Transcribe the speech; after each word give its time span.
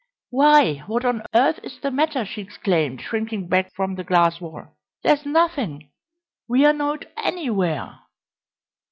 "Why, 0.31 0.77
what 0.87 1.05
on 1.05 1.21
earth 1.35 1.59
is 1.61 1.79
the 1.79 1.91
matter?" 1.91 2.25
she 2.25 2.41
exclaimed, 2.41 3.01
shrinking 3.01 3.47
back 3.47 3.71
from 3.75 3.93
the 3.93 4.03
glass 4.03 4.41
wall. 4.41 4.75
"There's 5.03 5.27
nothing 5.27 5.91
we're 6.47 6.73
not 6.73 7.05
anywhere!" 7.17 7.99